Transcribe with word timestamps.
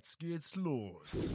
geht's 0.00 0.56
los. 0.56 1.34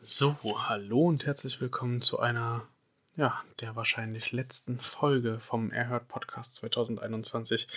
So, 0.00 0.36
hallo 0.42 1.06
und 1.06 1.26
herzlich 1.26 1.60
willkommen 1.60 2.02
zu 2.02 2.18
einer, 2.18 2.66
ja, 3.14 3.44
der 3.60 3.76
wahrscheinlich 3.76 4.32
letzten 4.32 4.80
Folge 4.80 5.38
vom 5.38 5.70
Erhört 5.70 6.08
Podcast 6.08 6.56
2021. 6.56 7.68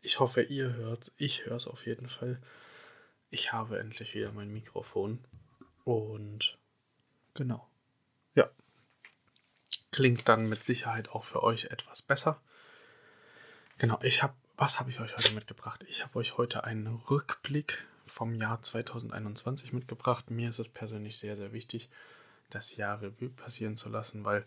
Ich 0.00 0.18
hoffe, 0.18 0.42
ihr 0.42 0.72
hört 0.76 1.12
Ich 1.18 1.44
höre 1.44 1.56
es 1.56 1.66
auf 1.66 1.84
jeden 1.84 2.08
Fall. 2.08 2.40
Ich 3.28 3.52
habe 3.52 3.78
endlich 3.78 4.14
wieder 4.14 4.32
mein 4.32 4.50
Mikrofon. 4.50 5.22
Und 5.84 6.56
genau. 7.34 7.68
Ja. 8.34 8.48
Klingt 9.90 10.26
dann 10.26 10.48
mit 10.48 10.64
Sicherheit 10.64 11.10
auch 11.10 11.24
für 11.24 11.42
euch 11.42 11.66
etwas 11.66 12.00
besser. 12.00 12.40
Genau, 13.76 13.98
ich 14.02 14.22
habe, 14.22 14.34
was 14.56 14.78
habe 14.78 14.90
ich 14.90 15.00
euch 15.00 15.16
heute 15.16 15.34
mitgebracht? 15.34 15.84
Ich 15.88 16.02
habe 16.02 16.18
euch 16.18 16.36
heute 16.36 16.64
einen 16.64 16.86
Rückblick 16.86 17.84
vom 18.06 18.34
Jahr 18.34 18.62
2021 18.62 19.72
mitgebracht. 19.72 20.30
Mir 20.30 20.48
ist 20.48 20.58
es 20.58 20.68
persönlich 20.68 21.18
sehr, 21.18 21.36
sehr 21.36 21.52
wichtig, 21.52 21.88
das 22.50 22.76
Jahr 22.76 23.02
Revue 23.02 23.30
passieren 23.30 23.76
zu 23.76 23.88
lassen, 23.88 24.24
weil 24.24 24.44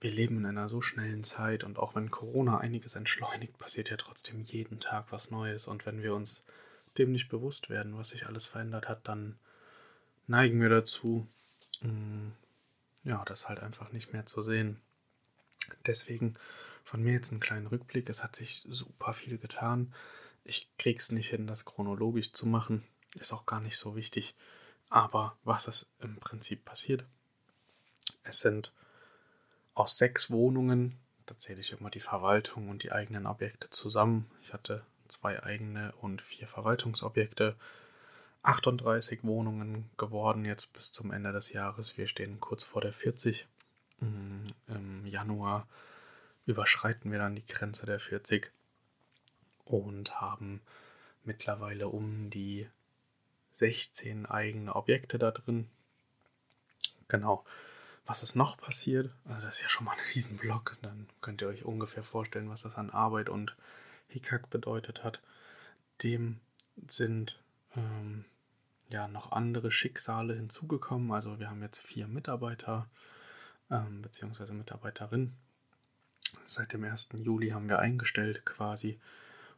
wir 0.00 0.10
leben 0.10 0.38
in 0.38 0.46
einer 0.46 0.68
so 0.68 0.80
schnellen 0.80 1.22
Zeit 1.22 1.64
und 1.64 1.78
auch 1.78 1.94
wenn 1.94 2.10
Corona 2.10 2.58
einiges 2.58 2.94
entschleunigt, 2.94 3.58
passiert 3.58 3.90
ja 3.90 3.96
trotzdem 3.96 4.40
jeden 4.40 4.80
Tag 4.80 5.06
was 5.10 5.30
Neues. 5.30 5.66
Und 5.66 5.86
wenn 5.86 6.02
wir 6.02 6.14
uns 6.14 6.42
dem 6.96 7.12
nicht 7.12 7.28
bewusst 7.28 7.70
werden, 7.70 7.96
was 7.96 8.10
sich 8.10 8.26
alles 8.26 8.46
verändert 8.46 8.88
hat, 8.88 9.06
dann 9.08 9.38
neigen 10.26 10.60
wir 10.60 10.68
dazu, 10.68 11.26
mm, 11.82 12.28
ja, 13.04 13.22
das 13.26 13.48
halt 13.48 13.60
einfach 13.60 13.92
nicht 13.92 14.12
mehr 14.12 14.24
zu 14.24 14.42
sehen. 14.42 14.80
Deswegen 15.86 16.36
von 16.84 17.02
mir 17.02 17.14
jetzt 17.14 17.32
einen 17.32 17.40
kleinen 17.40 17.66
Rückblick. 17.66 18.08
Es 18.08 18.22
hat 18.22 18.36
sich 18.36 18.64
super 18.68 19.12
viel 19.12 19.38
getan. 19.38 19.92
Ich 20.44 20.68
krieg's 20.78 21.10
nicht 21.10 21.30
hin, 21.30 21.46
das 21.46 21.64
chronologisch 21.64 22.32
zu 22.32 22.46
machen. 22.46 22.84
Ist 23.14 23.32
auch 23.32 23.46
gar 23.46 23.60
nicht 23.60 23.78
so 23.78 23.96
wichtig. 23.96 24.34
Aber 24.90 25.36
was 25.44 25.66
ist 25.66 25.86
im 26.00 26.16
Prinzip 26.16 26.64
passiert? 26.64 27.04
Es 28.22 28.40
sind 28.40 28.72
aus 29.74 29.98
sechs 29.98 30.30
Wohnungen, 30.30 30.98
da 31.26 31.36
zähle 31.36 31.60
ich 31.60 31.72
immer 31.72 31.90
die 31.90 32.00
Verwaltung 32.00 32.68
und 32.68 32.82
die 32.82 32.92
eigenen 32.92 33.26
Objekte 33.26 33.70
zusammen. 33.70 34.30
Ich 34.42 34.52
hatte 34.52 34.84
zwei 35.08 35.42
eigene 35.42 35.92
und 36.00 36.22
vier 36.22 36.46
Verwaltungsobjekte. 36.46 37.56
38 38.42 39.24
Wohnungen 39.24 39.90
geworden 39.96 40.44
jetzt 40.44 40.72
bis 40.74 40.92
zum 40.92 41.10
Ende 41.12 41.32
des 41.32 41.52
Jahres. 41.52 41.96
Wir 41.96 42.06
stehen 42.06 42.40
kurz 42.40 42.62
vor 42.62 42.82
der 42.82 42.92
40. 42.92 43.46
Mm, 44.00 44.46
Im 44.68 45.06
Januar 45.06 45.66
überschreiten 46.46 47.10
wir 47.10 47.18
dann 47.18 47.36
die 47.36 47.46
Grenze 47.46 47.86
der 47.86 47.98
40 47.98 48.50
und 49.64 50.20
haben 50.20 50.60
mittlerweile 51.24 51.88
um 51.88 52.30
die 52.30 52.68
16 53.52 54.26
eigene 54.26 54.74
Objekte 54.74 55.18
da 55.18 55.30
drin. 55.30 55.68
Genau. 57.08 57.44
Was 58.06 58.22
ist 58.22 58.34
noch 58.34 58.58
passiert? 58.58 59.14
Also 59.24 59.46
das 59.46 59.56
ist 59.56 59.62
ja 59.62 59.68
schon 59.68 59.86
mal 59.86 59.92
ein 59.92 60.04
Riesenblock. 60.14 60.76
Dann 60.82 61.08
könnt 61.20 61.40
ihr 61.42 61.48
euch 61.48 61.64
ungefähr 61.64 62.02
vorstellen, 62.02 62.50
was 62.50 62.62
das 62.62 62.76
an 62.76 62.90
Arbeit 62.90 63.28
und 63.28 63.56
Hickhack 64.08 64.50
bedeutet 64.50 65.04
hat. 65.04 65.22
Dem 66.02 66.40
sind 66.86 67.40
ähm, 67.76 68.24
ja 68.88 69.08
noch 69.08 69.32
andere 69.32 69.70
Schicksale 69.70 70.34
hinzugekommen. 70.34 71.12
Also 71.12 71.38
wir 71.38 71.48
haben 71.48 71.62
jetzt 71.62 71.86
vier 71.86 72.06
Mitarbeiter 72.06 72.88
ähm, 73.70 74.02
bzw. 74.02 74.52
Mitarbeiterinnen. 74.52 75.36
Seit 76.46 76.72
dem 76.72 76.84
1. 76.84 77.10
Juli 77.22 77.50
haben 77.50 77.68
wir 77.68 77.78
eingestellt 77.78 78.44
quasi 78.44 78.98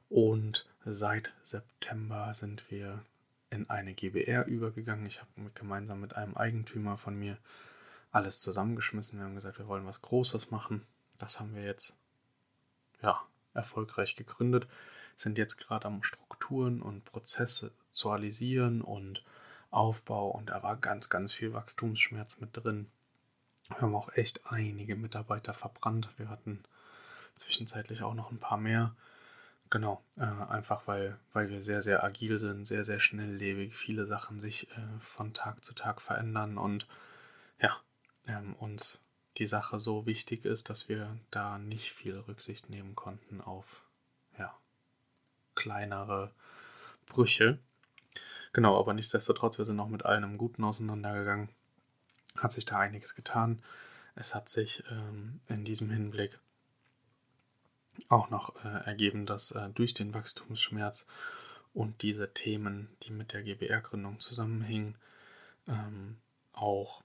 und 0.09 0.69
seit 0.84 1.32
September 1.43 2.32
sind 2.34 2.71
wir 2.71 3.03
in 3.50 3.69
eine 3.71 3.94
GBR 3.94 4.47
übergegangen. 4.47 5.06
Ich 5.06 5.21
habe 5.21 5.50
gemeinsam 5.54 6.00
mit 6.00 6.16
einem 6.16 6.37
Eigentümer 6.37 6.97
von 6.97 7.19
mir 7.19 7.38
alles 8.12 8.41
zusammengeschmissen. 8.41 9.19
Wir 9.19 9.27
haben 9.27 9.34
gesagt, 9.34 9.59
wir 9.59 9.69
wollen 9.69 9.87
was 9.87 10.03
Großes 10.03 10.50
machen. 10.50 10.87
Das 11.19 11.41
haben 11.41 11.54
wir 11.54 11.65
jetzt 11.65 11.97
ja, 13.03 13.21
erfolgreich 13.54 14.16
gegründet. 14.16 14.66
Sind 15.16 15.38
jetzt 15.38 15.56
gerade 15.56 15.87
am 15.87 16.03
Strukturen 16.03 16.83
und 16.83 17.04
Prozesse 17.04 17.72
zualisieren 17.91 18.83
und 18.83 19.25
Aufbau 19.71 20.31
und 20.31 20.50
da 20.50 20.62
war 20.62 20.77
ganz, 20.77 21.09
ganz 21.09 21.33
viel 21.33 21.53
Wachstumsschmerz 21.53 22.41
mit 22.41 22.50
drin. 22.53 22.87
Wir 23.69 23.81
haben 23.81 23.94
auch 23.94 24.12
echt 24.15 24.41
einige 24.47 24.97
Mitarbeiter 24.97 25.53
verbrannt. 25.53 26.09
Wir 26.16 26.28
hatten 26.28 26.62
zwischenzeitlich 27.34 28.03
auch 28.03 28.15
noch 28.15 28.31
ein 28.31 28.38
paar 28.38 28.59
mehr. 28.59 28.94
Genau, 29.69 30.03
äh, 30.16 30.22
einfach 30.22 30.87
weil, 30.87 31.19
weil 31.32 31.49
wir 31.49 31.60
sehr, 31.62 31.82
sehr 31.82 32.04
agil 32.04 32.38
sind, 32.38 32.66
sehr, 32.66 32.84
sehr 32.84 33.00
schnelllebig, 33.00 33.75
viele 33.75 34.06
Sachen 34.06 34.41
sich 34.41 34.71
äh, 34.71 35.00
von 35.00 35.34
Tag 35.34 35.65
zu 35.65 35.75
Tag 35.75 36.00
verändern 36.00 36.56
und 36.56 36.87
ja, 37.60 37.77
ähm, 38.28 38.54
uns 38.54 39.00
die 39.38 39.47
Sache 39.47 39.81
so 39.81 40.06
wichtig 40.06 40.44
ist, 40.44 40.71
dass 40.71 40.88
wir 40.88 41.19
da 41.31 41.59
nicht 41.59 41.91
viel 41.93 42.16
Rücksicht 42.16 42.71
nehmen 42.71 42.94
konnten 42.94 43.41
auf 43.41 43.83
ja, 44.38 44.56
kleinere 45.56 46.31
Brüche. 47.06 47.59
Genau, 48.53 48.78
aber 48.78 48.94
nichtsdestotrotz, 48.94 49.59
wir 49.59 49.65
sind 49.65 49.81
auch 49.81 49.88
mit 49.88 50.04
allen 50.06 50.22
im 50.22 50.38
Guten 50.38 50.62
auseinandergegangen. 50.62 51.48
Hat 52.39 52.53
sich 52.53 52.67
da 52.67 52.79
einiges 52.79 53.15
getan. 53.15 53.63
Es 54.15 54.35
hat 54.35 54.49
sich 54.49 54.83
ähm, 54.91 55.41
in 55.49 55.65
diesem 55.65 55.91
Hinblick 55.91 56.39
auch 58.09 58.31
noch 58.31 58.55
äh, 58.65 58.85
ergeben, 58.87 59.27
dass 59.27 59.53
äh, 59.53 59.69
durch 59.71 59.95
den 59.95 60.15
Wachstumsschmerz 60.15 61.07
und 61.75 62.03
diese 62.03 62.33
Themen, 62.33 62.89
die 63.03 63.11
mit 63.11 63.33
der 63.33 63.43
GBR-Gründung 63.43 64.21
zusammenhingen, 64.21 64.97
ähm, 65.69 66.17
auch 66.53 67.03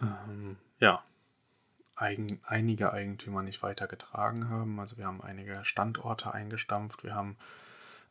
ähm, 0.00 0.56
ja, 0.80 1.04
eigen, 1.94 2.40
einige 2.44 2.92
Eigentümer 2.92 3.42
nicht 3.42 3.62
weiter 3.62 3.86
getragen 3.86 4.48
haben. 4.48 4.80
Also 4.80 4.96
wir 4.96 5.06
haben 5.06 5.22
einige 5.22 5.64
Standorte 5.64 6.32
eingestampft, 6.32 7.04
wir 7.04 7.14
haben 7.14 7.36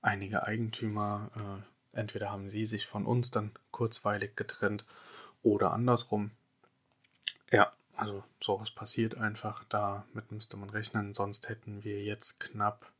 einige 0.01 0.44
Eigentümer, 0.44 1.31
äh, 1.35 2.00
entweder 2.00 2.31
haben 2.31 2.50
sie 2.50 2.66
sich 2.66 2.88
von 2.88 3.06
uns 3.06 3.31
dann 3.31 3.51
kurzweilig 3.72 4.35
getrennt 4.35 4.85
oder 5.44 5.72
andersrum. 5.72 6.31
Ja, 7.51 7.72
also 7.95 8.23
sowas 8.41 8.72
passiert 8.72 9.17
einfach, 9.17 9.63
damit 9.66 10.31
müsste 10.31 10.57
man 10.57 10.69
rechnen, 10.69 11.13
sonst 11.13 11.50
hätten 11.50 11.83
wir 11.83 12.03
jetzt 12.03 12.39
knapp 12.39 12.91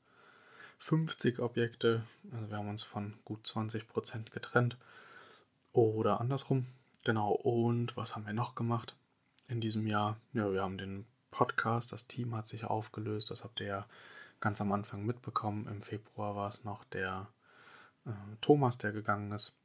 50 0.80 1.40
Objekte, 1.40 2.04
also 2.32 2.50
wir 2.50 2.58
haben 2.58 2.70
uns 2.70 2.84
von 2.84 3.16
gut 3.26 3.46
20% 3.46 4.32
getrennt 4.32 4.78
oder 5.74 6.22
andersrum. 6.22 6.68
Genau, 7.04 7.32
und 7.32 7.96
was 7.98 8.16
haben 8.16 8.26
wir 8.26 8.34
noch 8.34 8.56
gemacht 8.56 8.96
in 9.48 9.62
diesem 9.62 9.88
Jahr? 9.88 10.18
Ja, 10.34 10.52
wir 10.52 10.62
haben 10.62 10.78
den 10.78 11.06
Podcast, 11.32 11.92
das 11.92 12.08
Team 12.08 12.36
hat 12.36 12.48
sich 12.48 12.66
aufgelöst, 12.66 13.32
das 13.32 13.44
habt 13.44 13.60
ihr 13.60 13.68
ja 13.68 13.86
ganz 14.40 14.62
am 14.62 14.72
Anfang 14.72 15.06
mitbekommen. 15.06 15.68
Im 15.68 15.82
Februar 15.82 16.36
war 16.36 16.48
es 16.48 16.64
noch 16.64 16.84
der 16.86 17.28
äh, 18.06 18.12
Thomas, 18.42 18.78
der 18.78 18.92
gegangen 18.92 19.32
ist. 19.32 19.59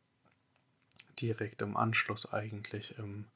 Direkt 1.21 1.63
im 1.63 1.77
Anschluss 1.77 2.33
eigentlich 2.33 2.99
im, 2.99 3.27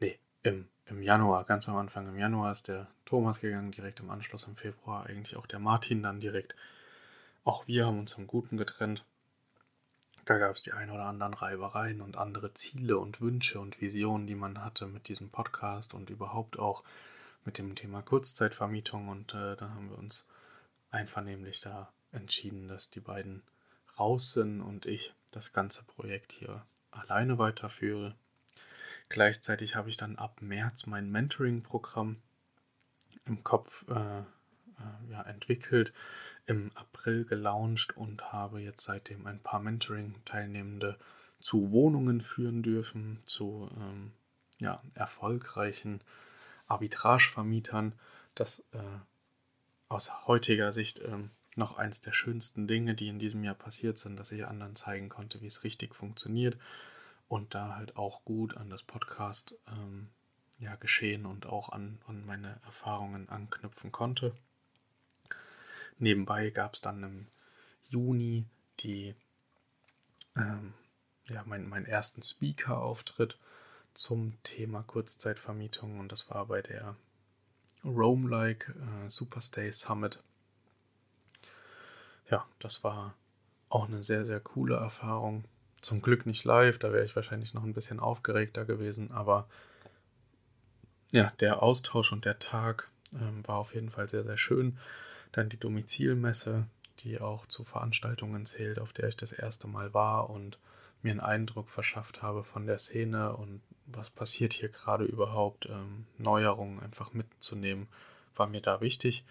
nee, 0.00 0.18
im 0.42 0.68
im 0.90 1.02
Januar, 1.02 1.44
ganz 1.44 1.68
am 1.68 1.76
Anfang 1.76 2.08
im 2.08 2.18
Januar 2.18 2.50
ist 2.52 2.68
der 2.68 2.86
Thomas 3.04 3.40
gegangen, 3.40 3.72
direkt 3.72 4.00
im 4.00 4.10
Anschluss 4.10 4.44
im 4.44 4.56
Februar 4.56 5.04
eigentlich 5.04 5.36
auch 5.36 5.46
der 5.46 5.58
Martin 5.58 6.02
dann 6.02 6.20
direkt. 6.20 6.54
Auch 7.44 7.66
wir 7.66 7.86
haben 7.86 7.98
uns 7.98 8.14
im 8.14 8.26
Guten 8.26 8.56
getrennt. 8.56 9.04
Da 10.24 10.38
gab 10.38 10.56
es 10.56 10.62
die 10.62 10.72
ein 10.72 10.90
oder 10.90 11.04
anderen 11.04 11.34
Reibereien 11.34 12.00
und 12.00 12.16
andere 12.16 12.54
Ziele 12.54 12.98
und 12.98 13.20
Wünsche 13.20 13.60
und 13.60 13.80
Visionen, 13.80 14.26
die 14.26 14.34
man 14.34 14.64
hatte 14.64 14.86
mit 14.86 15.08
diesem 15.08 15.30
Podcast 15.30 15.92
und 15.92 16.10
überhaupt 16.10 16.58
auch 16.58 16.84
mit 17.44 17.58
dem 17.58 17.74
Thema 17.74 18.02
Kurzzeitvermietung. 18.02 19.08
Und 19.08 19.34
äh, 19.34 19.56
da 19.56 19.70
haben 19.70 19.90
wir 19.90 19.98
uns 19.98 20.26
einvernehmlich 20.90 21.60
da 21.60 21.92
entschieden, 22.12 22.68
dass 22.68 22.88
die 22.88 23.00
beiden 23.00 23.42
raus 23.98 24.32
sind 24.32 24.62
und 24.62 24.86
ich 24.86 25.14
das 25.30 25.52
ganze 25.52 25.84
Projekt 25.84 26.32
hier 26.32 26.64
alleine 26.90 27.38
weiterführe. 27.38 28.14
Gleichzeitig 29.08 29.74
habe 29.74 29.88
ich 29.88 29.96
dann 29.96 30.16
ab 30.16 30.42
März 30.42 30.86
mein 30.86 31.10
Mentoring-Programm 31.10 32.16
im 33.24 33.44
Kopf 33.44 33.86
äh, 33.88 34.20
äh, 34.78 35.10
ja, 35.10 35.22
entwickelt, 35.22 35.92
im 36.46 36.70
April 36.74 37.24
gelauncht 37.24 37.96
und 37.96 38.32
habe 38.32 38.60
jetzt 38.60 38.84
seitdem 38.84 39.26
ein 39.26 39.40
paar 39.40 39.60
Mentoring-Teilnehmende 39.60 40.98
zu 41.40 41.70
Wohnungen 41.70 42.20
führen 42.20 42.62
dürfen, 42.62 43.20
zu 43.24 43.70
ähm, 43.76 44.12
ja, 44.58 44.82
erfolgreichen 44.94 46.02
Arbitragevermietern. 46.66 47.94
Das 48.34 48.60
äh, 48.72 48.78
aus 49.88 50.26
heutiger 50.26 50.72
Sicht 50.72 51.00
ähm, 51.00 51.30
noch 51.58 51.76
eins 51.76 52.00
der 52.00 52.12
schönsten 52.12 52.66
Dinge, 52.66 52.94
die 52.94 53.08
in 53.08 53.18
diesem 53.18 53.44
Jahr 53.44 53.54
passiert 53.54 53.98
sind, 53.98 54.18
dass 54.18 54.32
ich 54.32 54.46
anderen 54.46 54.74
zeigen 54.74 55.08
konnte, 55.08 55.40
wie 55.42 55.46
es 55.46 55.64
richtig 55.64 55.94
funktioniert 55.94 56.56
und 57.28 57.54
da 57.54 57.76
halt 57.76 57.96
auch 57.96 58.24
gut 58.24 58.56
an 58.56 58.70
das 58.70 58.82
Podcast 58.82 59.54
ähm, 59.68 60.08
ja, 60.58 60.74
geschehen 60.76 61.26
und 61.26 61.46
auch 61.46 61.68
an, 61.68 61.98
an 62.06 62.24
meine 62.24 62.60
Erfahrungen 62.64 63.28
anknüpfen 63.28 63.92
konnte. 63.92 64.34
Nebenbei 65.98 66.50
gab 66.50 66.74
es 66.74 66.80
dann 66.80 67.02
im 67.02 67.26
Juni 67.88 68.44
die, 68.80 69.14
ähm, 70.36 70.74
ja, 71.26 71.42
mein, 71.44 71.68
meinen 71.68 71.86
ersten 71.86 72.22
Speaker-Auftritt 72.22 73.38
zum 73.94 74.40
Thema 74.42 74.82
Kurzzeitvermietung 74.82 75.98
und 75.98 76.12
das 76.12 76.30
war 76.30 76.46
bei 76.46 76.62
der 76.62 76.96
Rome 77.84 78.28
Like 78.28 78.68
äh, 78.68 79.10
Superstay 79.10 79.72
Summit. 79.72 80.22
Ja, 82.30 82.46
das 82.58 82.84
war 82.84 83.14
auch 83.68 83.86
eine 83.86 84.02
sehr, 84.02 84.24
sehr 84.24 84.40
coole 84.40 84.76
Erfahrung. 84.76 85.44
Zum 85.80 86.02
Glück 86.02 86.26
nicht 86.26 86.44
live, 86.44 86.78
da 86.78 86.92
wäre 86.92 87.04
ich 87.04 87.16
wahrscheinlich 87.16 87.54
noch 87.54 87.64
ein 87.64 87.74
bisschen 87.74 88.00
aufgeregter 88.00 88.64
gewesen, 88.64 89.12
aber 89.12 89.48
ja, 91.10 91.32
der 91.40 91.62
Austausch 91.62 92.12
und 92.12 92.24
der 92.24 92.38
Tag 92.38 92.90
ähm, 93.12 93.46
war 93.46 93.56
auf 93.56 93.74
jeden 93.74 93.90
Fall 93.90 94.08
sehr, 94.08 94.24
sehr 94.24 94.36
schön. 94.36 94.78
Dann 95.32 95.48
die 95.48 95.58
Domizilmesse, 95.58 96.66
die 97.00 97.20
auch 97.20 97.46
zu 97.46 97.64
Veranstaltungen 97.64 98.44
zählt, 98.44 98.78
auf 98.78 98.92
der 98.92 99.08
ich 99.08 99.16
das 99.16 99.32
erste 99.32 99.68
Mal 99.68 99.94
war 99.94 100.30
und 100.30 100.58
mir 101.02 101.12
einen 101.12 101.20
Eindruck 101.20 101.70
verschafft 101.70 102.22
habe 102.22 102.42
von 102.42 102.66
der 102.66 102.78
Szene 102.78 103.34
und 103.36 103.62
was 103.86 104.10
passiert 104.10 104.52
hier 104.52 104.68
gerade 104.68 105.04
überhaupt, 105.04 105.66
ähm, 105.66 106.06
Neuerungen 106.18 106.80
einfach 106.80 107.12
mitzunehmen, 107.12 107.88
war 108.34 108.46
mir 108.48 108.60
da 108.60 108.80
wichtig. 108.80 109.24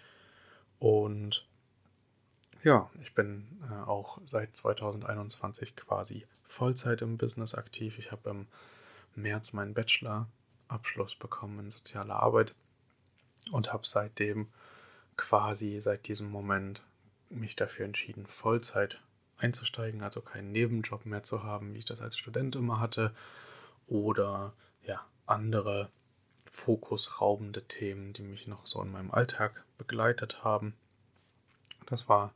Und 0.78 1.46
ja, 2.62 2.90
ich 3.00 3.14
bin 3.14 3.46
äh, 3.70 3.88
auch 3.88 4.18
seit 4.26 4.56
2021 4.56 5.76
quasi 5.76 6.26
Vollzeit 6.46 7.02
im 7.02 7.18
Business 7.18 7.54
aktiv. 7.54 7.98
Ich 7.98 8.10
habe 8.10 8.30
im 8.30 8.46
März 9.14 9.52
meinen 9.52 9.74
Bachelor-Abschluss 9.74 11.14
bekommen 11.16 11.58
in 11.60 11.70
sozialer 11.70 12.16
Arbeit 12.16 12.54
und 13.52 13.72
habe 13.72 13.86
seitdem 13.86 14.48
quasi 15.16 15.80
seit 15.80 16.08
diesem 16.08 16.30
Moment 16.30 16.82
mich 17.30 17.56
dafür 17.56 17.84
entschieden, 17.84 18.26
Vollzeit 18.26 19.00
einzusteigen, 19.36 20.02
also 20.02 20.20
keinen 20.20 20.52
Nebenjob 20.52 21.06
mehr 21.06 21.22
zu 21.22 21.42
haben, 21.42 21.74
wie 21.74 21.78
ich 21.78 21.84
das 21.84 22.00
als 22.00 22.16
Student 22.16 22.56
immer 22.56 22.80
hatte, 22.80 23.14
oder 23.86 24.52
ja, 24.84 25.04
andere 25.26 25.90
fokusraubende 26.50 27.62
Themen, 27.62 28.12
die 28.12 28.22
mich 28.22 28.46
noch 28.46 28.66
so 28.66 28.82
in 28.82 28.90
meinem 28.90 29.10
Alltag 29.10 29.64
begleitet 29.76 30.44
haben. 30.44 30.74
Das 31.86 32.08
war 32.08 32.32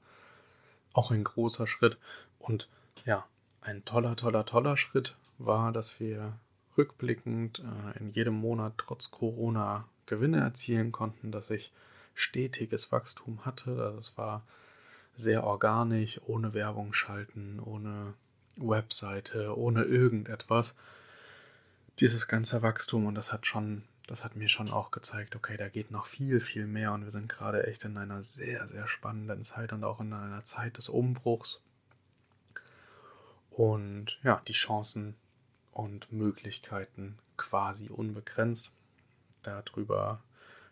auch 0.94 1.11
ein 1.11 1.25
großer 1.25 1.67
Schritt 1.67 1.99
und 2.39 2.69
ja, 3.05 3.27
ein 3.61 3.85
toller, 3.85 4.17
toller, 4.17 4.44
toller 4.44 4.77
Schritt 4.77 5.17
war, 5.39 5.73
dass 5.73 6.00
wir 6.00 6.39
rückblickend 6.77 7.61
äh, 7.61 7.99
in 7.99 8.11
jedem 8.11 8.35
Monat 8.35 8.75
trotz 8.79 9.11
Corona 9.11 9.89
Gewinne 10.06 10.41
erzielen 10.41 10.93
konnten, 10.93 11.33
dass 11.33 11.50
ich 11.50 11.73
stetiges 12.15 12.93
Wachstum 12.93 13.44
hatte. 13.44 13.93
Also 13.94 14.17
war 14.17 14.44
sehr 15.17 15.44
organisch, 15.44 16.21
ohne 16.27 16.55
Werbung 16.55 16.93
schalten, 16.93 17.61
ohne 17.61 18.15
Webseite, 18.56 19.56
ohne 19.56 19.85
irgendetwas. 19.85 20.75
Dieses 22.00 22.27
ganze 22.27 22.62
Wachstum 22.62 23.06
und 23.06 23.15
das 23.15 23.33
hat 23.33 23.47
schon, 23.47 23.85
das 24.06 24.25
hat 24.25 24.37
mir 24.37 24.49
schon 24.49 24.70
auch 24.70 24.90
gezeigt, 24.90 25.37
okay, 25.37 25.56
da 25.56 25.69
geht 25.69 25.90
noch 25.90 26.06
viel, 26.06 26.40
viel 26.40 26.66
mehr 26.66 26.93
und 26.93 27.04
wir 27.04 27.10
sind 27.10 27.28
gerade 27.28 27.66
echt 27.66 27.84
in 27.84 27.96
einer 27.96 28.22
sehr, 28.22 28.66
sehr 28.69 28.87
spannenden 28.87 29.43
Zeit 29.43 29.72
und 29.72 29.84
auch 29.84 30.00
in 30.00 30.12
einer 30.12 30.44
Zeit 30.44 30.78
des 30.78 30.88
Umbruchs. 30.88 31.62
Und 33.50 34.19
ja, 34.22 34.43
die 34.49 34.52
Chancen 34.52 35.14
und 35.72 36.10
Möglichkeiten 36.12 37.19
quasi 37.37 37.88
unbegrenzt. 37.88 38.72
Darüber 39.43 40.22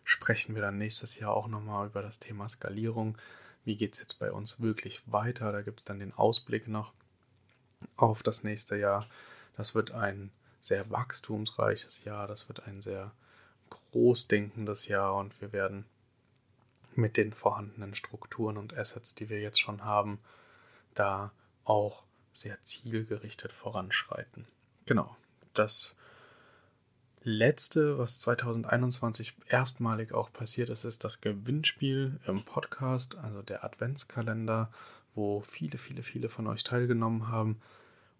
sprechen 0.03 0.55
wir 0.55 0.61
dann 0.61 0.77
nächstes 0.77 1.19
Jahr 1.19 1.33
auch 1.33 1.47
nochmal 1.47 1.87
über 1.87 2.01
das 2.01 2.19
Thema 2.19 2.47
Skalierung 2.47 3.17
wie 3.63 3.75
geht 3.75 3.93
es 3.93 3.99
jetzt 3.99 4.19
bei 4.19 4.31
uns 4.31 4.59
wirklich 4.59 5.01
weiter. 5.05 5.51
Da 5.51 5.61
gibt 5.61 5.79
es 5.79 5.85
dann 5.85 5.99
den 5.99 6.13
Ausblick 6.13 6.67
noch 6.67 6.93
auf 7.95 8.23
das 8.23 8.43
nächste 8.43 8.77
Jahr. 8.77 9.07
Das 9.55 9.75
wird 9.75 9.91
ein 9.91 10.31
sehr 10.61 10.89
wachstumsreiches 10.89 12.03
Jahr, 12.03 12.27
das 12.27 12.47
wird 12.47 12.67
ein 12.67 12.81
sehr 12.81 13.11
großdenkendes 13.69 14.87
Jahr 14.87 15.15
und 15.15 15.39
wir 15.41 15.51
werden 15.51 15.85
mit 16.93 17.17
den 17.17 17.33
vorhandenen 17.33 17.95
Strukturen 17.95 18.57
und 18.57 18.77
Assets, 18.77 19.15
die 19.15 19.29
wir 19.29 19.39
jetzt 19.39 19.59
schon 19.59 19.83
haben, 19.83 20.19
da 20.93 21.31
auch 21.63 22.03
sehr 22.31 22.61
zielgerichtet 22.63 23.51
voranschreiten. 23.51 24.45
Genau, 24.85 25.15
das 25.53 25.95
letzte, 27.23 27.97
was 27.97 28.19
2021 28.19 29.35
erstmalig 29.47 30.13
auch 30.13 30.31
passiert 30.33 30.69
ist, 30.69 30.85
ist 30.85 31.03
das 31.03 31.21
Gewinnspiel 31.21 32.19
im 32.27 32.43
Podcast, 32.43 33.15
also 33.15 33.41
der 33.41 33.63
Adventskalender, 33.63 34.71
wo 35.13 35.41
viele, 35.41 35.77
viele, 35.77 36.03
viele 36.03 36.29
von 36.29 36.47
euch 36.47 36.63
teilgenommen 36.63 37.27
haben 37.27 37.61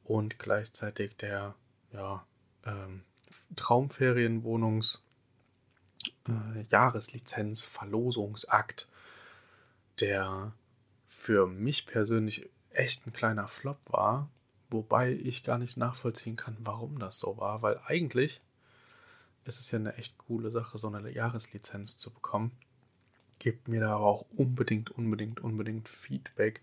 und 0.03 0.39
gleichzeitig 0.39 1.15
der 1.17 1.55
ja, 1.93 2.25
ähm, 2.65 3.03
Traumferienwohnungs 3.55 5.03
äh, 6.27 6.63
der 9.99 10.53
für 11.05 11.47
mich 11.47 11.85
persönlich 11.85 12.49
echt 12.71 13.05
ein 13.05 13.13
kleiner 13.13 13.47
Flop 13.47 13.79
war, 13.87 14.29
wobei 14.69 15.11
ich 15.11 15.43
gar 15.43 15.57
nicht 15.57 15.77
nachvollziehen 15.77 16.37
kann, 16.37 16.57
warum 16.59 16.99
das 16.99 17.17
so 17.17 17.37
war, 17.37 17.61
weil 17.61 17.79
eigentlich 17.85 18.41
es 19.43 19.59
ist 19.59 19.71
ja 19.71 19.79
eine 19.79 19.95
echt 19.97 20.17
coole 20.17 20.51
Sache, 20.51 20.77
so 20.77 20.87
eine 20.87 21.09
Jahreslizenz 21.11 21.97
zu 21.97 22.11
bekommen. 22.11 22.51
Gebt 23.39 23.67
mir 23.67 23.81
da 23.81 23.95
aber 23.95 24.05
auch 24.05 24.25
unbedingt, 24.35 24.91
unbedingt, 24.91 25.39
unbedingt 25.39 25.89
Feedback, 25.89 26.61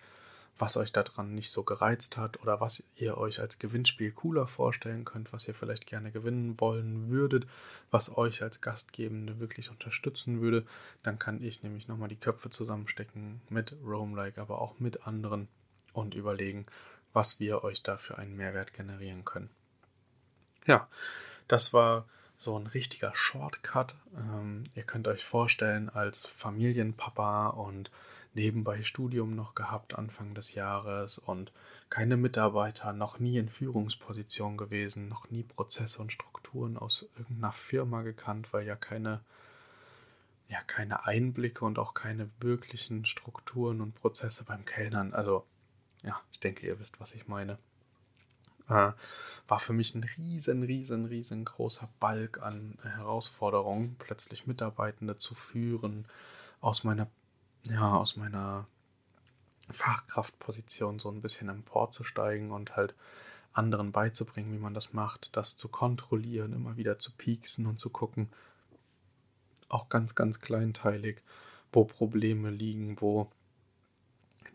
was 0.59 0.77
euch 0.77 0.93
daran 0.93 1.35
nicht 1.35 1.51
so 1.51 1.63
gereizt 1.63 2.17
hat 2.17 2.41
oder 2.43 2.61
was 2.61 2.83
ihr 2.97 3.17
euch 3.17 3.41
als 3.41 3.59
Gewinnspiel 3.59 4.11
cooler 4.13 4.47
vorstellen 4.47 5.05
könnt, 5.05 5.33
was 5.33 5.47
ihr 5.47 5.55
vielleicht 5.55 5.87
gerne 5.87 6.11
gewinnen 6.11 6.59
wollen 6.61 7.11
würdet, 7.11 7.47
was 7.91 8.17
euch 8.17 8.43
als 8.43 8.61
Gastgebende 8.61 9.39
wirklich 9.39 9.71
unterstützen 9.71 10.41
würde. 10.41 10.67
Dann 11.03 11.19
kann 11.19 11.43
ich 11.43 11.63
nämlich 11.63 11.89
nochmal 11.89 12.09
die 12.09 12.17
Köpfe 12.17 12.51
zusammenstecken 12.51 13.41
mit 13.49 13.75
Roamlike, 13.85 14.41
aber 14.41 14.61
auch 14.61 14.81
mit 14.81 15.07
anderen 15.07 15.49
und 15.93 16.15
überlegen, 16.15 16.67
was 17.13 17.41
wir 17.41 17.65
euch 17.65 17.83
da 17.83 17.97
für 17.97 18.19
einen 18.19 18.37
Mehrwert 18.37 18.73
generieren 18.73 19.25
können. 19.25 19.51
Ja, 20.67 20.89
das 21.47 21.73
war 21.73 22.07
so 22.39 22.59
ein 22.59 22.69
richtiger 22.69 23.15
Shortcut. 23.15 23.97
Ähm, 24.17 24.65
ihr 24.75 24.85
könnt 24.85 25.09
euch 25.09 25.25
vorstellen, 25.25 25.91
als 25.91 26.25
Familienpapa 26.25 27.49
und 27.49 27.91
nebenbei 28.35 28.83
Studium 28.83 29.35
noch 29.35 29.55
gehabt 29.55 29.97
Anfang 29.97 30.35
des 30.35 30.55
Jahres 30.55 31.19
und 31.19 31.53
keine 31.91 32.17
Mitarbeiter, 32.17 32.93
noch 32.93 33.19
nie 33.19 33.39
in 33.39 33.49
Führungsposition 33.49 34.57
gewesen, 34.57 35.09
noch 35.09 35.31
nie 35.31 35.43
Prozesse 35.43 36.01
und 36.01 36.13
Strukturen 36.13 36.77
aus 36.77 37.09
irgendeiner 37.19 37.53
Firma 37.53 38.03
gekannt, 38.03 38.53
weil 38.53 38.67
ja 38.67 38.77
keine 38.77 39.21
ja 40.49 40.63
keine 40.67 41.05
Einblicke 41.05 41.65
und 41.65 41.79
auch 41.79 41.93
keine 41.93 42.31
wirklichen 42.41 43.05
Strukturen 43.05 43.81
und 43.83 43.95
Prozesse 43.95 44.45
beim 44.45 44.65
Kellnern. 44.65 45.13
Also 45.13 45.45
ja, 46.03 46.19
ich 46.33 46.41
denke, 46.41 46.67
ihr 46.67 46.79
wisst, 46.79 47.01
was 47.01 47.15
ich 47.15 47.29
meine 47.29 47.59
äh, 48.69 48.93
war 49.49 49.59
für 49.59 49.73
mich 49.73 49.95
ein 49.95 50.05
riesen, 50.17 50.63
riesen, 50.63 51.07
riesengroßer 51.07 51.89
Balk 52.01 52.43
an 52.43 52.79
Herausforderungen, 52.83 53.97
plötzlich 53.99 54.47
Mitarbeitende 54.47 55.17
zu 55.17 55.35
führen, 55.35 56.07
aus 56.61 56.85
meiner, 56.85 57.09
ja, 57.65 57.95
aus 57.95 58.17
meiner 58.17 58.67
Fachkraftposition 59.71 60.99
so 60.99 61.11
ein 61.11 61.23
bisschen 61.23 61.49
emporzusteigen 61.49 62.51
und 62.51 62.77
halt 62.77 62.95
anderen 63.53 63.93
beizubringen, 63.93 64.53
wie 64.53 64.59
man 64.59 64.75
das 64.75 64.93
macht, 64.93 65.37
das 65.37 65.57
zu 65.57 65.69
kontrollieren, 65.69 66.53
immer 66.53 66.77
wieder 66.77 66.99
zu 66.99 67.13
pieksen 67.13 67.67
und 67.67 67.81
zu 67.81 67.91
gucken, 67.91 68.31
auch 69.69 69.89
ganz, 69.89 70.15
ganz 70.15 70.41
kleinteilig, 70.41 71.23
wo 71.73 71.85
Probleme 71.85 72.51
liegen, 72.51 73.01
wo 73.01 73.31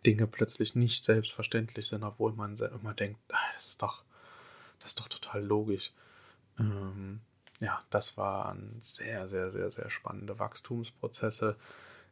Dinge 0.05 0.27
plötzlich 0.27 0.75
nicht 0.75 1.03
selbstverständlich 1.03 1.87
sind, 1.87 2.03
obwohl 2.03 2.33
man 2.33 2.57
immer 2.57 2.93
denkt, 2.93 3.19
ah, 3.31 3.37
das 3.53 3.67
ist 3.69 3.81
doch, 3.81 4.03
das 4.79 4.89
ist 4.89 4.99
doch 4.99 5.07
total 5.07 5.43
logisch. 5.43 5.91
Ähm, 6.59 7.21
ja, 7.59 7.81
das 7.89 8.17
waren 8.17 8.75
sehr, 8.79 9.29
sehr, 9.29 9.51
sehr, 9.51 9.71
sehr 9.71 9.89
spannende 9.89 10.39
Wachstumsprozesse. 10.39 11.55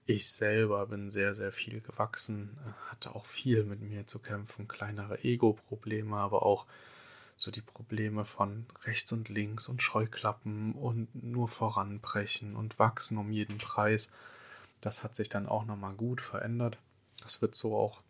Ich 0.05 0.29
selber 0.29 0.87
bin 0.87 1.11
sehr, 1.11 1.35
sehr 1.35 1.51
viel 1.51 1.81
gewachsen, 1.81 2.57
hatte 2.89 3.15
auch 3.15 3.25
viel 3.25 3.63
mit 3.63 3.81
mir 3.81 4.05
zu 4.05 4.19
kämpfen, 4.19 4.67
kleinere 4.67 5.23
Ego-Probleme, 5.23 6.17
aber 6.17 6.43
auch 6.43 6.65
so 7.37 7.51
die 7.51 7.61
Probleme 7.61 8.23
von 8.23 8.65
rechts 8.83 9.11
und 9.11 9.29
links 9.29 9.67
und 9.67 9.81
Scheuklappen 9.81 10.73
und 10.73 11.09
nur 11.15 11.47
voranbrechen 11.47 12.55
und 12.55 12.79
wachsen 12.79 13.17
um 13.17 13.31
jeden 13.31 13.57
Preis. 13.57 14.11
Das 14.79 15.03
hat 15.03 15.15
sich 15.15 15.29
dann 15.29 15.47
auch 15.47 15.65
nochmal 15.65 15.93
gut 15.93 16.21
verändert. 16.21 16.77
Das 17.21 17.41
wird 17.41 17.55
so 17.55 17.77
auch 17.77 18.01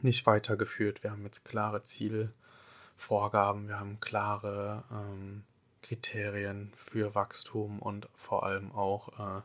nicht 0.00 0.26
weitergeführt. 0.26 1.02
Wir 1.02 1.10
haben 1.10 1.24
jetzt 1.24 1.44
klare 1.44 1.82
Zielvorgaben, 1.82 3.68
wir 3.68 3.78
haben 3.78 4.00
klare 4.00 4.84
ähm, 4.90 5.44
Kriterien 5.82 6.72
für 6.76 7.14
Wachstum 7.14 7.80
und 7.80 8.08
vor 8.14 8.44
allem 8.44 8.72
auch 8.72 9.08
äh, 9.38 9.42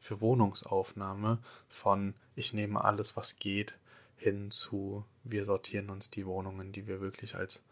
für 0.00 0.20
Wohnungsaufnahme 0.20 1.38
von 1.68 2.14
ich 2.34 2.52
nehme 2.52 2.82
alles, 2.82 3.16
was 3.16 3.36
geht, 3.36 3.76
hin 4.16 4.50
zu, 4.50 5.04
wir 5.24 5.44
sortieren 5.44 5.90
uns 5.90 6.10
die 6.10 6.26
Wohnungen, 6.26 6.72
die 6.72 6.86
wir 6.86 7.00
wirklich 7.00 7.36
als 7.36 7.64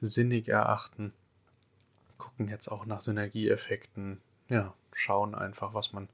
sinnig 0.00 0.48
erachten, 0.48 1.12
gucken 2.18 2.48
jetzt 2.48 2.68
auch 2.68 2.86
nach 2.86 3.00
Synergieeffekten, 3.00 4.20
ja, 4.48 4.74
schauen 4.92 5.34
einfach, 5.34 5.74
was 5.74 5.92
man 5.92 6.08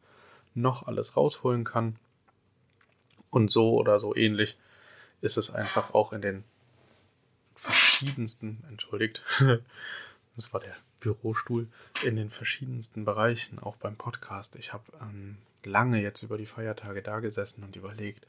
noch 0.55 0.87
alles 0.87 1.17
rausholen 1.17 1.65
kann. 1.65 1.97
Und 3.31 3.51
so 3.51 3.75
oder 3.75 4.01
so 4.01 4.15
ähnlich 4.15 4.59
ist 5.21 5.37
es 5.37 5.51
einfach 5.51 5.95
auch 5.95 6.13
in 6.13 6.23
den 6.23 6.45
verschiedensten, 7.55 8.65
entschuldigt, 8.69 9.23
das 10.37 10.53
war 10.53 10.61
der 10.61 10.77
Bürostuhl, 11.01 11.69
in 12.05 12.17
den 12.17 12.31
verschiedensten 12.31 13.05
Bereichen, 13.05 13.59
auch 13.59 13.77
beim 13.77 13.97
Podcast. 13.97 14.57
Ich 14.57 14.73
habe 14.73 14.85
ähm, 15.01 15.39
lange 15.65 16.01
jetzt 16.01 16.23
über 16.23 16.39
die 16.39 16.47
Feiertage 16.47 17.03
da 17.03 17.21
gesessen 17.21 17.65
und 17.65 17.77
überlegt, 17.77 18.27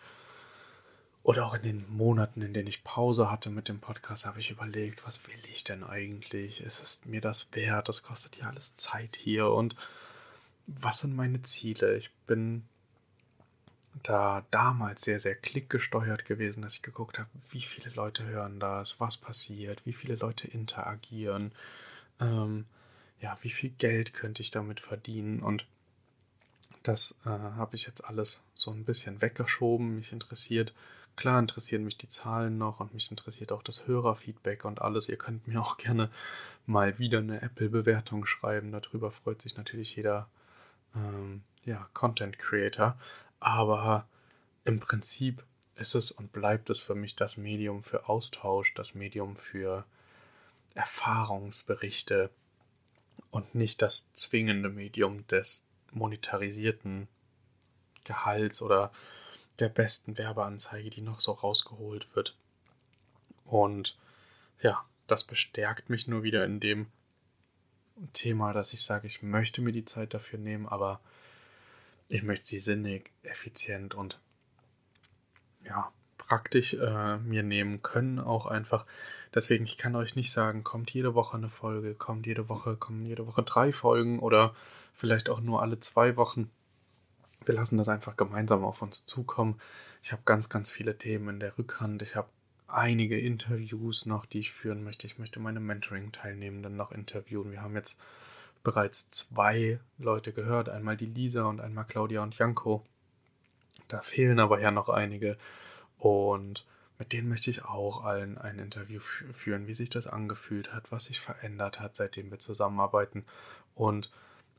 oder 1.21 1.45
auch 1.45 1.53
in 1.53 1.61
den 1.61 1.85
Monaten, 1.89 2.41
in 2.41 2.53
denen 2.53 2.67
ich 2.67 2.83
Pause 2.83 3.29
hatte 3.29 3.49
mit 3.49 3.67
dem 3.67 3.79
Podcast, 3.79 4.25
habe 4.25 4.39
ich 4.39 4.51
überlegt, 4.51 5.05
was 5.05 5.27
will 5.27 5.39
ich 5.51 5.63
denn 5.63 5.83
eigentlich? 5.83 6.61
Ist 6.61 6.81
es 6.81 7.05
mir 7.05 7.21
das 7.21 7.49
wert? 7.51 7.89
Das 7.89 8.03
kostet 8.03 8.37
ja 8.37 8.47
alles 8.47 8.75
Zeit 8.77 9.15
hier. 9.15 9.49
Und 9.49 9.75
was 10.65 10.99
sind 10.99 11.15
meine 11.15 11.41
Ziele? 11.41 11.97
Ich 11.97 12.11
bin 12.25 12.63
da 14.03 14.45
damals 14.51 15.01
sehr, 15.01 15.19
sehr 15.19 15.35
klickgesteuert 15.35 16.25
gewesen, 16.25 16.61
dass 16.61 16.75
ich 16.75 16.81
geguckt 16.81 17.19
habe, 17.19 17.29
wie 17.49 17.61
viele 17.61 17.89
Leute 17.91 18.25
hören 18.25 18.59
das, 18.59 18.99
was 18.99 19.17
passiert, 19.17 19.85
wie 19.85 19.93
viele 19.93 20.15
Leute 20.15 20.47
interagieren, 20.47 21.51
ähm, 22.19 22.65
ja, 23.19 23.37
wie 23.41 23.49
viel 23.49 23.71
Geld 23.71 24.13
könnte 24.13 24.41
ich 24.41 24.51
damit 24.51 24.79
verdienen 24.79 25.41
und 25.41 25.65
das 26.83 27.17
äh, 27.25 27.29
habe 27.29 27.75
ich 27.75 27.85
jetzt 27.85 28.05
alles 28.05 28.41
so 28.53 28.71
ein 28.71 28.85
bisschen 28.85 29.21
weggeschoben. 29.21 29.95
Mich 29.95 30.13
interessiert, 30.13 30.73
klar 31.15 31.39
interessieren 31.39 31.83
mich 31.83 31.97
die 31.97 32.07
Zahlen 32.07 32.57
noch 32.57 32.79
und 32.79 32.93
mich 32.93 33.11
interessiert 33.11 33.51
auch 33.51 33.63
das 33.63 33.87
Hörerfeedback 33.87 34.63
und 34.65 34.81
alles. 34.81 35.09
Ihr 35.09 35.17
könnt 35.17 35.47
mir 35.47 35.61
auch 35.61 35.77
gerne 35.77 36.09
mal 36.65 36.97
wieder 36.97 37.19
eine 37.19 37.41
Apple-Bewertung 37.41 38.25
schreiben. 38.25 38.71
Darüber 38.71 39.11
freut 39.11 39.41
sich 39.41 39.57
natürlich 39.57 39.95
jeder 39.95 40.29
ähm, 40.95 41.43
ja, 41.65 41.89
Content 41.93 42.39
Creator. 42.39 42.97
Aber 43.39 44.07
im 44.65 44.79
Prinzip 44.79 45.43
ist 45.75 45.95
es 45.95 46.11
und 46.11 46.31
bleibt 46.31 46.69
es 46.69 46.81
für 46.81 46.95
mich 46.95 47.15
das 47.15 47.37
Medium 47.37 47.83
für 47.83 48.09
Austausch, 48.09 48.73
das 48.73 48.95
Medium 48.95 49.35
für 49.35 49.85
Erfahrungsberichte 50.73 52.29
und 53.31 53.55
nicht 53.55 53.81
das 53.81 54.13
zwingende 54.13 54.69
Medium 54.69 55.25
des 55.27 55.65
monetarisierten 55.91 57.07
Gehalts 58.03 58.61
oder 58.61 58.91
der 59.59 59.69
besten 59.69 60.17
Werbeanzeige, 60.17 60.89
die 60.89 61.01
noch 61.01 61.19
so 61.19 61.31
rausgeholt 61.31 62.07
wird. 62.15 62.35
Und 63.45 63.97
ja, 64.61 64.83
das 65.07 65.23
bestärkt 65.23 65.89
mich 65.89 66.07
nur 66.07 66.23
wieder 66.23 66.45
in 66.45 66.59
dem 66.59 66.87
Thema, 68.13 68.53
dass 68.53 68.73
ich 68.73 68.83
sage, 68.83 69.07
ich 69.07 69.21
möchte 69.21 69.61
mir 69.61 69.71
die 69.71 69.85
Zeit 69.85 70.13
dafür 70.13 70.39
nehmen, 70.39 70.67
aber 70.67 71.01
ich 72.09 72.23
möchte 72.23 72.45
sie 72.47 72.59
sinnig, 72.59 73.11
effizient 73.23 73.95
und 73.95 74.19
ja, 75.63 75.91
praktisch 76.17 76.73
äh, 76.73 77.17
mir 77.17 77.43
nehmen 77.43 77.81
können, 77.81 78.19
auch 78.19 78.47
einfach. 78.47 78.85
Deswegen, 79.33 79.65
ich 79.65 79.77
kann 79.77 79.95
euch 79.95 80.15
nicht 80.15 80.31
sagen, 80.31 80.63
kommt 80.63 80.91
jede 80.91 81.13
Woche 81.13 81.37
eine 81.37 81.49
Folge, 81.49 81.93
kommt 81.93 82.25
jede 82.25 82.49
Woche, 82.49 82.75
kommen 82.75 83.05
jede 83.05 83.27
Woche 83.27 83.43
drei 83.43 83.71
Folgen 83.71 84.19
oder 84.19 84.55
vielleicht 84.93 85.29
auch 85.29 85.39
nur 85.39 85.61
alle 85.61 85.79
zwei 85.79 86.17
Wochen. 86.17 86.49
Wir 87.45 87.53
lassen 87.53 87.77
das 87.77 87.89
einfach 87.89 88.17
gemeinsam 88.17 88.65
auf 88.65 88.81
uns 88.81 89.05
zukommen. 89.05 89.59
Ich 90.01 90.11
habe 90.11 90.23
ganz, 90.25 90.49
ganz 90.49 90.71
viele 90.71 90.97
Themen 90.97 91.29
in 91.29 91.39
der 91.39 91.57
Rückhand. 91.57 92.01
Ich 92.01 92.15
habe 92.15 92.29
einige 92.67 93.19
Interviews 93.19 94.05
noch, 94.05 94.25
die 94.25 94.39
ich 94.39 94.51
führen 94.51 94.83
möchte. 94.83 95.05
Ich 95.05 95.19
möchte 95.19 95.39
meine 95.39 95.59
Mentoring-Teilnehmenden 95.59 96.75
noch 96.75 96.91
interviewen. 96.91 97.51
Wir 97.51 97.61
haben 97.61 97.75
jetzt 97.75 97.99
bereits 98.63 99.09
zwei 99.09 99.79
Leute 99.97 100.33
gehört. 100.33 100.69
Einmal 100.69 100.97
die 100.97 101.05
Lisa 101.05 101.43
und 101.43 101.61
einmal 101.61 101.85
Claudia 101.85 102.23
und 102.23 102.37
Janko. 102.37 102.85
Da 103.87 104.01
fehlen 104.01 104.39
aber 104.39 104.59
ja 104.59 104.71
noch 104.71 104.89
einige. 104.89 105.37
Und 105.97 106.65
mit 106.97 107.13
denen 107.13 107.29
möchte 107.29 107.49
ich 107.49 107.65
auch 107.65 108.03
allen 108.03 108.37
ein 108.37 108.59
Interview 108.59 108.99
führen, 108.99 109.67
wie 109.67 109.73
sich 109.73 109.89
das 109.89 110.07
angefühlt 110.07 110.73
hat, 110.73 110.91
was 110.91 111.05
sich 111.05 111.19
verändert 111.19 111.79
hat, 111.79 111.95
seitdem 111.95 112.29
wir 112.31 112.39
zusammenarbeiten. 112.39 113.25
Und 113.75 114.11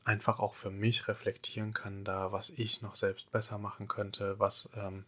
einfach 0.03 0.39
auch 0.39 0.55
für 0.55 0.71
mich 0.71 1.07
reflektieren 1.07 1.73
kann, 1.73 2.03
da 2.03 2.31
was 2.31 2.49
ich 2.49 2.81
noch 2.81 2.95
selbst 2.95 3.31
besser 3.31 3.57
machen 3.57 3.87
könnte, 3.87 4.39
was 4.39 4.69
ähm, 4.75 5.05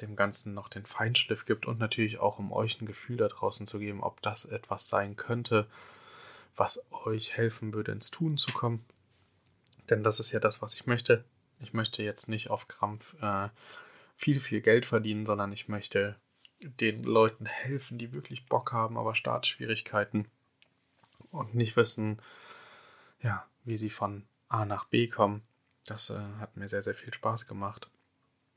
dem 0.00 0.16
Ganzen 0.16 0.54
noch 0.54 0.68
den 0.68 0.86
Feinschliff 0.86 1.44
gibt 1.44 1.66
und 1.66 1.78
natürlich 1.78 2.18
auch 2.18 2.38
um 2.38 2.52
euch 2.52 2.80
ein 2.80 2.86
Gefühl 2.86 3.16
da 3.16 3.28
draußen 3.28 3.66
zu 3.66 3.78
geben, 3.78 4.02
ob 4.02 4.22
das 4.22 4.44
etwas 4.44 4.88
sein 4.88 5.16
könnte, 5.16 5.66
was 6.56 6.86
euch 6.90 7.36
helfen 7.36 7.72
würde, 7.74 7.92
ins 7.92 8.10
Tun 8.10 8.36
zu 8.36 8.52
kommen. 8.52 8.84
Denn 9.88 10.02
das 10.02 10.20
ist 10.20 10.32
ja 10.32 10.40
das, 10.40 10.62
was 10.62 10.74
ich 10.74 10.86
möchte. 10.86 11.24
Ich 11.60 11.72
möchte 11.72 12.02
jetzt 12.02 12.28
nicht 12.28 12.50
auf 12.50 12.68
Krampf 12.68 13.20
äh, 13.22 13.48
viel, 14.16 14.40
viel 14.40 14.60
Geld 14.60 14.86
verdienen, 14.86 15.26
sondern 15.26 15.52
ich 15.52 15.68
möchte 15.68 16.16
den 16.60 17.02
Leuten 17.02 17.46
helfen, 17.46 17.98
die 17.98 18.12
wirklich 18.12 18.46
Bock 18.46 18.72
haben, 18.72 18.98
aber 18.98 19.14
Startschwierigkeiten 19.14 20.28
und 21.30 21.54
nicht 21.54 21.76
wissen, 21.76 22.20
ja, 23.22 23.46
wie 23.64 23.76
sie 23.76 23.90
von 23.90 24.26
A 24.48 24.64
nach 24.64 24.84
B 24.84 25.08
kommen. 25.08 25.42
Das 25.86 26.10
äh, 26.10 26.20
hat 26.38 26.56
mir 26.56 26.68
sehr, 26.68 26.82
sehr 26.82 26.94
viel 26.94 27.12
Spaß 27.12 27.46
gemacht. 27.46 27.90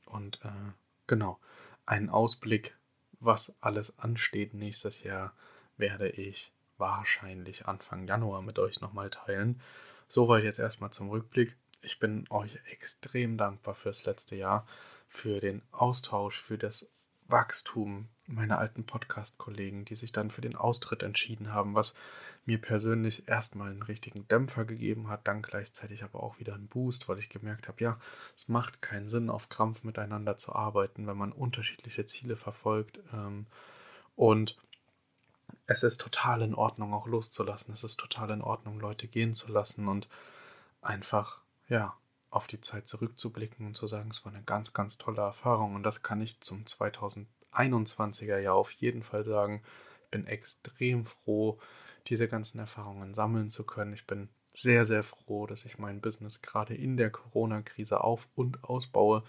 Und 0.06 0.40
äh, 0.44 0.72
genau, 1.06 1.38
einen 1.86 2.10
Ausblick, 2.10 2.76
was 3.20 3.56
alles 3.60 3.98
ansteht 3.98 4.54
nächstes 4.54 5.02
Jahr, 5.02 5.34
werde 5.76 6.08
ich 6.10 6.52
wahrscheinlich 6.78 7.66
Anfang 7.66 8.06
Januar 8.06 8.42
mit 8.42 8.58
euch 8.58 8.80
nochmal 8.80 9.10
teilen. 9.10 9.60
Soweit 10.08 10.44
jetzt 10.44 10.58
erstmal 10.58 10.90
zum 10.90 11.10
Rückblick. 11.10 11.56
Ich 11.82 11.98
bin 11.98 12.26
euch 12.30 12.58
extrem 12.70 13.36
dankbar 13.36 13.74
fürs 13.74 14.04
letzte 14.04 14.36
Jahr, 14.36 14.66
für 15.08 15.40
den 15.40 15.62
Austausch, 15.70 16.40
für 16.40 16.58
das 16.58 16.88
Wachstum 17.26 18.08
meiner 18.26 18.58
alten 18.58 18.84
Podcast-Kollegen, 18.84 19.84
die 19.84 19.94
sich 19.94 20.12
dann 20.12 20.30
für 20.30 20.40
den 20.40 20.56
Austritt 20.56 21.02
entschieden 21.02 21.52
haben, 21.52 21.74
was 21.74 21.94
mir 22.44 22.60
persönlich 22.60 23.28
erstmal 23.28 23.70
einen 23.70 23.82
richtigen 23.82 24.28
Dämpfer 24.28 24.64
gegeben 24.64 25.08
hat, 25.08 25.26
dann 25.26 25.42
gleichzeitig 25.42 26.04
aber 26.04 26.22
auch 26.22 26.38
wieder 26.38 26.54
einen 26.54 26.68
Boost, 26.68 27.08
weil 27.08 27.18
ich 27.18 27.30
gemerkt 27.30 27.68
habe, 27.68 27.82
ja, 27.82 27.98
es 28.36 28.48
macht 28.48 28.82
keinen 28.82 29.08
Sinn, 29.08 29.30
auf 29.30 29.48
Krampf 29.48 29.84
miteinander 29.84 30.36
zu 30.36 30.54
arbeiten, 30.54 31.06
wenn 31.06 31.16
man 31.16 31.32
unterschiedliche 31.32 32.04
Ziele 32.06 32.36
verfolgt. 32.36 33.00
Ähm, 33.12 33.46
und 34.16 34.56
es 35.66 35.82
ist 35.82 36.00
total 36.00 36.42
in 36.42 36.54
Ordnung, 36.54 36.92
auch 36.92 37.06
loszulassen. 37.06 37.72
Es 37.72 37.84
ist 37.84 37.98
total 37.98 38.30
in 38.30 38.42
Ordnung, 38.42 38.80
Leute 38.80 39.08
gehen 39.08 39.34
zu 39.34 39.50
lassen 39.50 39.88
und 39.88 40.08
einfach, 40.82 41.40
ja, 41.68 41.96
auf 42.30 42.46
die 42.46 42.60
Zeit 42.60 42.88
zurückzublicken 42.88 43.66
und 43.66 43.74
zu 43.74 43.86
sagen, 43.86 44.10
es 44.10 44.24
war 44.24 44.32
eine 44.32 44.42
ganz, 44.42 44.72
ganz 44.72 44.98
tolle 44.98 45.22
Erfahrung. 45.22 45.74
Und 45.74 45.84
das 45.84 46.02
kann 46.02 46.20
ich 46.20 46.40
zum 46.40 46.64
2021er 46.64 48.38
Jahr 48.38 48.56
auf 48.56 48.72
jeden 48.72 49.04
Fall 49.04 49.24
sagen. 49.24 49.62
Ich 50.04 50.10
bin 50.10 50.26
extrem 50.26 51.06
froh, 51.06 51.58
diese 52.08 52.28
ganzen 52.28 52.58
Erfahrungen 52.58 53.14
sammeln 53.14 53.50
zu 53.50 53.64
können. 53.64 53.92
Ich 53.92 54.06
bin 54.06 54.28
sehr, 54.52 54.84
sehr 54.84 55.02
froh, 55.02 55.46
dass 55.46 55.64
ich 55.64 55.78
mein 55.78 56.00
Business 56.00 56.42
gerade 56.42 56.74
in 56.74 56.96
der 56.96 57.10
Corona-Krise 57.10 58.02
auf 58.02 58.28
und 58.34 58.64
ausbaue, 58.64 59.22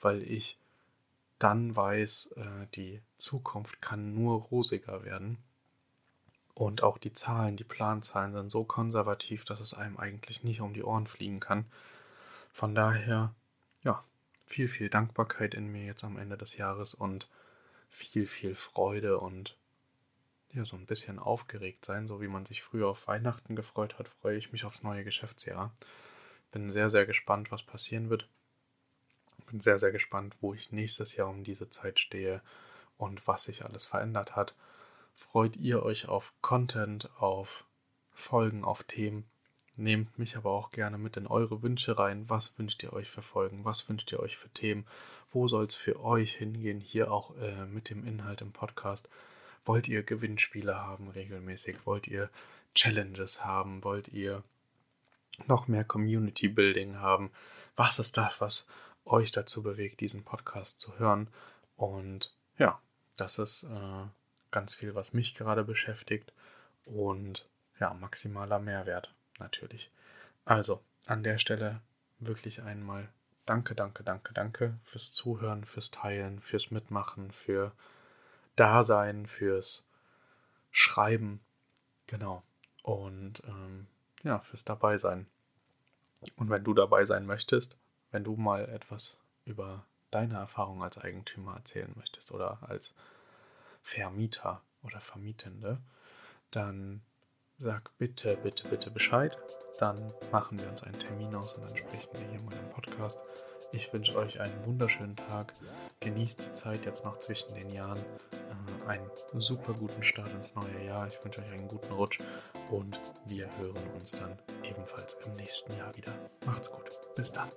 weil 0.00 0.22
ich 0.22 0.56
dann 1.38 1.74
weiß, 1.74 2.34
äh, 2.36 2.66
die 2.74 3.02
Zukunft 3.16 3.82
kann 3.82 4.14
nur 4.14 4.42
rosiger 4.42 5.04
werden. 5.04 5.38
Und 6.54 6.82
auch 6.82 6.98
die 6.98 7.12
Zahlen, 7.12 7.56
die 7.56 7.64
Planzahlen 7.64 8.32
sind 8.32 8.50
so 8.50 8.64
konservativ, 8.64 9.44
dass 9.44 9.60
es 9.60 9.74
einem 9.74 9.96
eigentlich 9.96 10.44
nicht 10.44 10.60
um 10.60 10.72
die 10.72 10.84
Ohren 10.84 11.06
fliegen 11.06 11.40
kann. 11.40 11.66
Von 12.52 12.74
daher, 12.74 13.34
ja, 13.82 14.04
viel, 14.46 14.68
viel 14.68 14.88
Dankbarkeit 14.88 15.54
in 15.54 15.66
mir 15.66 15.84
jetzt 15.84 16.04
am 16.04 16.16
Ende 16.16 16.36
des 16.36 16.56
Jahres 16.56 16.94
und 16.94 17.28
viel, 17.90 18.26
viel 18.26 18.54
Freude 18.54 19.18
und 19.18 19.56
ja, 20.52 20.64
so 20.64 20.76
ein 20.76 20.86
bisschen 20.86 21.18
aufgeregt 21.18 21.84
sein, 21.84 22.06
so 22.06 22.20
wie 22.20 22.28
man 22.28 22.46
sich 22.46 22.62
früher 22.62 22.88
auf 22.88 23.08
Weihnachten 23.08 23.56
gefreut 23.56 23.98
hat, 23.98 24.08
freue 24.08 24.36
ich 24.36 24.52
mich 24.52 24.64
aufs 24.64 24.84
neue 24.84 25.02
Geschäftsjahr. 25.02 25.72
Bin 26.52 26.70
sehr, 26.70 26.90
sehr 26.90 27.06
gespannt, 27.06 27.50
was 27.50 27.64
passieren 27.64 28.10
wird. 28.10 28.28
Bin 29.50 29.58
sehr, 29.58 29.80
sehr 29.80 29.90
gespannt, 29.90 30.36
wo 30.40 30.54
ich 30.54 30.70
nächstes 30.70 31.16
Jahr 31.16 31.28
um 31.28 31.42
diese 31.42 31.70
Zeit 31.70 31.98
stehe 31.98 32.40
und 32.96 33.26
was 33.26 33.44
sich 33.44 33.64
alles 33.64 33.84
verändert 33.84 34.36
hat. 34.36 34.54
Freut 35.14 35.56
ihr 35.56 35.82
euch 35.82 36.08
auf 36.08 36.32
Content, 36.40 37.08
auf 37.18 37.64
Folgen, 38.12 38.64
auf 38.64 38.82
Themen? 38.82 39.24
Nehmt 39.76 40.18
mich 40.18 40.36
aber 40.36 40.50
auch 40.50 40.70
gerne 40.70 40.98
mit 40.98 41.16
in 41.16 41.26
eure 41.26 41.62
Wünsche 41.62 41.98
rein. 41.98 42.28
Was 42.30 42.58
wünscht 42.58 42.82
ihr 42.82 42.92
euch 42.92 43.10
für 43.10 43.22
Folgen? 43.22 43.64
Was 43.64 43.88
wünscht 43.88 44.10
ihr 44.12 44.20
euch 44.20 44.36
für 44.36 44.48
Themen? 44.50 44.86
Wo 45.30 45.48
soll 45.48 45.64
es 45.64 45.74
für 45.74 46.00
euch 46.00 46.34
hingehen? 46.34 46.80
Hier 46.80 47.12
auch 47.12 47.36
äh, 47.38 47.66
mit 47.66 47.90
dem 47.90 48.06
Inhalt 48.06 48.40
im 48.40 48.52
Podcast. 48.52 49.08
Wollt 49.64 49.88
ihr 49.88 50.02
Gewinnspiele 50.02 50.76
haben 50.76 51.08
regelmäßig? 51.08 51.86
Wollt 51.86 52.06
ihr 52.06 52.30
Challenges 52.74 53.44
haben? 53.44 53.82
Wollt 53.82 54.08
ihr 54.08 54.44
noch 55.46 55.66
mehr 55.66 55.84
Community 55.84 56.48
Building 56.48 56.98
haben? 56.98 57.30
Was 57.76 57.98
ist 57.98 58.16
das, 58.16 58.40
was 58.40 58.66
euch 59.04 59.32
dazu 59.32 59.62
bewegt, 59.62 60.00
diesen 60.00 60.24
Podcast 60.24 60.80
zu 60.80 60.98
hören? 60.98 61.28
Und 61.76 62.32
ja, 62.58 62.80
das 63.16 63.38
ist 63.38 63.64
äh, 63.64 64.06
ganz 64.54 64.76
viel, 64.76 64.94
was 64.94 65.12
mich 65.12 65.34
gerade 65.34 65.64
beschäftigt 65.64 66.32
und 66.86 67.44
ja, 67.80 67.92
maximaler 67.92 68.60
Mehrwert 68.60 69.12
natürlich. 69.40 69.90
Also 70.44 70.80
an 71.06 71.24
der 71.24 71.38
Stelle 71.38 71.80
wirklich 72.20 72.62
einmal 72.62 73.08
danke, 73.46 73.74
danke, 73.74 74.04
danke, 74.04 74.32
danke 74.32 74.78
fürs 74.84 75.12
Zuhören, 75.12 75.64
fürs 75.64 75.90
Teilen, 75.90 76.40
fürs 76.40 76.70
Mitmachen, 76.70 77.32
für 77.32 77.72
Dasein, 78.54 79.26
fürs 79.26 79.84
Schreiben. 80.70 81.40
Genau. 82.06 82.44
Und 82.84 83.42
ähm, 83.48 83.88
ja, 84.22 84.38
fürs 84.38 84.64
Dabeisein. 84.64 85.26
Und 86.36 86.48
wenn 86.48 86.62
du 86.62 86.74
dabei 86.74 87.04
sein 87.06 87.26
möchtest, 87.26 87.76
wenn 88.12 88.22
du 88.22 88.36
mal 88.36 88.68
etwas 88.68 89.18
über 89.44 89.84
deine 90.12 90.34
Erfahrung 90.34 90.80
als 90.84 90.96
Eigentümer 90.96 91.56
erzählen 91.56 91.92
möchtest 91.96 92.30
oder 92.30 92.58
als 92.62 92.94
Vermieter 93.84 94.62
oder 94.82 95.00
Vermietende, 95.00 95.78
dann 96.50 97.02
sag 97.58 97.96
bitte, 97.98 98.36
bitte, 98.42 98.68
bitte 98.68 98.90
Bescheid. 98.90 99.38
Dann 99.78 100.12
machen 100.32 100.58
wir 100.58 100.68
uns 100.68 100.82
einen 100.82 100.98
Termin 100.98 101.34
aus 101.34 101.52
und 101.54 101.68
dann 101.68 101.76
sprechen 101.76 102.10
wir 102.14 102.26
hier 102.28 102.42
mal 102.42 102.54
im 102.54 102.70
Podcast. 102.70 103.20
Ich 103.72 103.92
wünsche 103.92 104.16
euch 104.16 104.40
einen 104.40 104.66
wunderschönen 104.66 105.16
Tag. 105.16 105.52
Genießt 106.00 106.46
die 106.46 106.52
Zeit 106.52 106.84
jetzt 106.84 107.04
noch 107.04 107.18
zwischen 107.18 107.54
den 107.54 107.70
Jahren. 107.70 107.98
Äh, 107.98 108.88
einen 108.88 109.10
super 109.38 109.74
guten 109.74 110.02
Start 110.02 110.30
ins 110.32 110.54
neue 110.54 110.84
Jahr. 110.84 111.06
Ich 111.06 111.22
wünsche 111.24 111.40
euch 111.40 111.52
einen 111.52 111.68
guten 111.68 111.92
Rutsch 111.92 112.20
und 112.70 113.00
wir 113.26 113.48
hören 113.58 113.90
uns 113.98 114.12
dann 114.12 114.38
ebenfalls 114.62 115.16
im 115.26 115.32
nächsten 115.32 115.76
Jahr 115.76 115.94
wieder. 115.96 116.12
Macht's 116.46 116.70
gut. 116.70 116.90
Bis 117.16 117.32
dann. 117.32 117.48